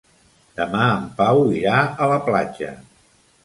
Demà 0.59 0.87
en 0.93 1.03
Pau 1.21 1.43
irà 1.59 1.85
a 2.07 2.11
la 2.15 2.19
platja. 2.31 2.75